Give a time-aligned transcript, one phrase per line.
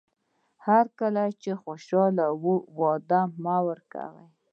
[0.65, 3.57] هر کله چې خوشاله وئ وعده مه
[3.91, 4.19] کوئ.